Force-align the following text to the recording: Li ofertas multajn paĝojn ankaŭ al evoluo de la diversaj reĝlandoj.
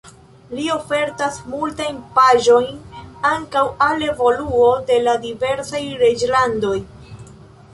Li 0.59 0.63
ofertas 0.75 1.35
multajn 1.49 1.99
paĝojn 2.15 2.79
ankaŭ 3.33 3.63
al 3.89 4.01
evoluo 4.07 4.73
de 4.89 4.97
la 5.09 5.15
diversaj 5.27 5.83
reĝlandoj. 6.01 6.77